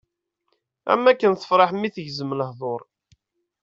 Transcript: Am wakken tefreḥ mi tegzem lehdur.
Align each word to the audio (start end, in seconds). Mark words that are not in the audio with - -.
Am 0.91 1.03
wakken 1.05 1.33
tefreḥ 1.35 1.71
mi 1.75 1.89
tegzem 1.95 2.31
lehdur. 2.39 2.81